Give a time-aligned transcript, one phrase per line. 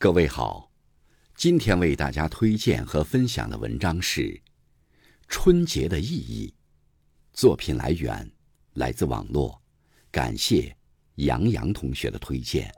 [0.00, 0.70] 各位好，
[1.34, 4.20] 今天为大家推荐和分享的文章是
[5.26, 6.54] 《春节的意义》。
[7.36, 8.30] 作品来源
[8.74, 9.60] 来自网络，
[10.12, 10.72] 感谢
[11.16, 12.72] 杨洋同学的推荐。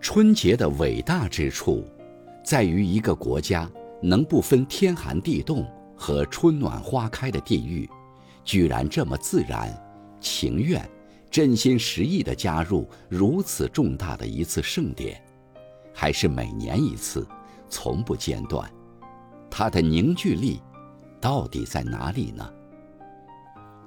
[0.00, 1.86] 春节的伟大之处，
[2.44, 3.70] 在于一个国家。
[4.02, 5.64] 能不分天寒地冻
[5.96, 7.88] 和春暖花开的地域，
[8.44, 9.72] 居然这么自然、
[10.20, 10.86] 情愿、
[11.30, 15.22] 真心实意地加入如此重大的一次盛典，
[15.94, 17.24] 还是每年一次，
[17.68, 18.68] 从不间断，
[19.48, 20.60] 它的凝聚力
[21.20, 22.52] 到底在哪里呢？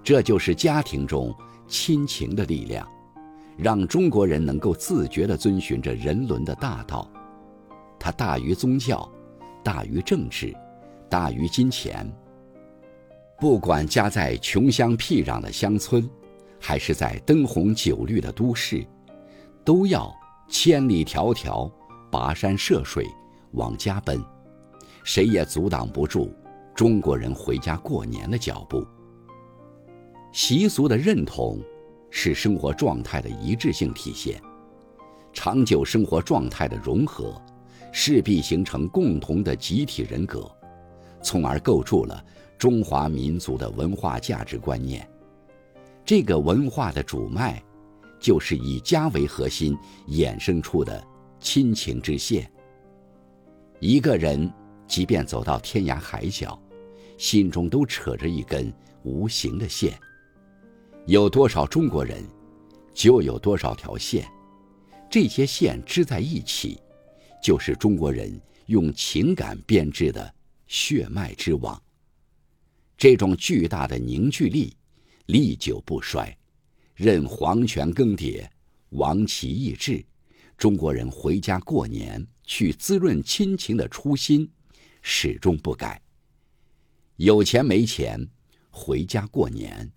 [0.02, 1.36] 这就是家庭中
[1.68, 2.88] 亲情的力量，
[3.58, 7.12] 让中国人能够自觉地遵循着人伦的大道，
[8.00, 9.12] 它大于宗教。
[9.66, 10.56] 大于政治，
[11.10, 12.08] 大于金钱。
[13.40, 16.08] 不管家在穷乡僻壤的乡村，
[16.62, 18.86] 还是在灯红酒绿的都市，
[19.64, 20.14] 都要
[20.48, 21.72] 千里迢迢
[22.12, 23.08] 跋山涉水
[23.54, 24.24] 往家奔，
[25.04, 26.32] 谁也阻挡不住
[26.76, 28.86] 中国人回家过年的脚步。
[30.32, 31.60] 习俗的认同，
[32.12, 34.40] 是生活状态的一致性体现，
[35.34, 37.34] 长久生活状态的融合。
[37.98, 40.52] 势必形成共同的集体人格，
[41.24, 42.22] 从而构筑了
[42.58, 45.10] 中华民族的文化价值观念。
[46.04, 47.64] 这个文化的主脉，
[48.20, 49.78] 就是以家为核心
[50.10, 51.02] 衍生出的
[51.40, 52.52] 亲情之线。
[53.80, 54.52] 一个人
[54.86, 56.62] 即便走到天涯海角，
[57.18, 58.72] 心中都扯着一根
[59.04, 59.98] 无形的线。
[61.06, 62.22] 有多少中国人，
[62.94, 64.28] 就有多少条线，
[65.10, 66.78] 这些线织在一起。
[67.46, 70.34] 就是中国人用情感编织的
[70.66, 71.80] 血脉之网。
[72.98, 74.76] 这种巨大的凝聚力，
[75.28, 76.36] 历久不衰。
[76.96, 78.44] 任皇权更迭，
[78.90, 80.04] 王旗易帜，
[80.58, 84.50] 中国人回家过年去滋润亲情的初心，
[85.04, 86.02] 始终不改。
[87.18, 88.28] 有钱没钱，
[88.72, 89.88] 回家过年，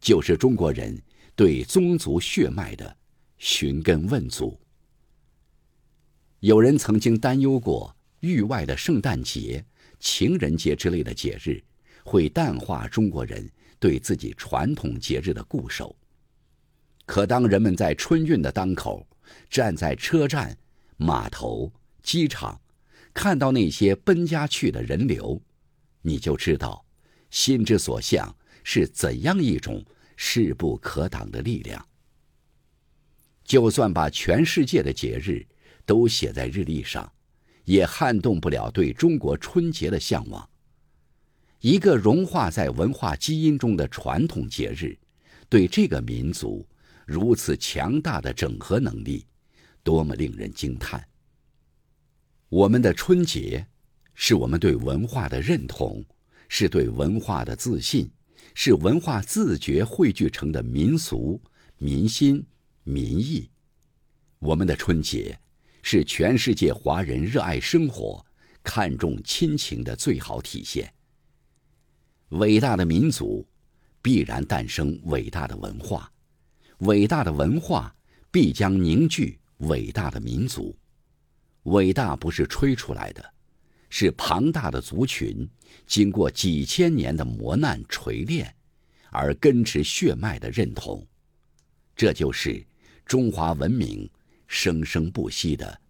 [0.00, 0.98] 就是中国人
[1.36, 2.96] 对宗族血脉的
[3.36, 4.58] 寻根问祖。
[6.40, 9.64] 有人曾经担忧过，域外的圣诞节、
[9.98, 11.60] 情人节之类的节日，
[12.04, 13.50] 会淡化中国人
[13.80, 15.96] 对自己传统节日的固守。
[17.06, 19.04] 可当人们在春运的当口，
[19.50, 20.56] 站在车站、
[20.96, 21.72] 码头、
[22.04, 22.60] 机场，
[23.12, 25.42] 看到那些奔家去的人流，
[26.02, 26.84] 你就知道，
[27.30, 28.32] 心之所向
[28.62, 29.84] 是怎样一种
[30.14, 31.84] 势不可挡的力量。
[33.42, 35.44] 就算把全世界的节日，
[35.88, 37.10] 都写在日历上，
[37.64, 40.46] 也撼动不了对中国春节的向往。
[41.60, 44.94] 一个融化在文化基因中的传统节日，
[45.48, 46.68] 对这个民族
[47.06, 49.24] 如此强大的整合能力，
[49.82, 51.02] 多么令人惊叹！
[52.50, 53.66] 我们的春节，
[54.12, 56.04] 是我们对文化的认同，
[56.50, 58.10] 是对文化的自信，
[58.54, 61.40] 是文化自觉汇聚成的民俗、
[61.78, 62.44] 民心、
[62.84, 63.48] 民意。
[64.38, 65.40] 我们的春节。
[65.90, 68.22] 是全世界华人热爱生活、
[68.62, 70.92] 看重亲情的最好体现。
[72.28, 73.48] 伟大的民族，
[74.02, 76.06] 必然诞生伟大的文化；
[76.80, 77.96] 伟大的文化，
[78.30, 80.76] 必将凝聚伟大的民族。
[81.62, 83.24] 伟大不是吹出来的，
[83.88, 85.48] 是庞大的族群
[85.86, 88.54] 经过几千年的磨难锤炼，
[89.10, 91.02] 而根植血脉的认同。
[91.96, 92.62] 这就是
[93.06, 94.06] 中华文明。
[94.48, 95.80] 生生不息的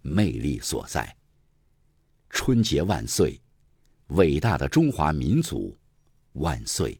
[0.00, 1.14] 魅力所在。
[2.30, 3.38] 春节万岁，
[4.08, 5.76] 伟大的中华民族
[6.32, 6.98] 万岁！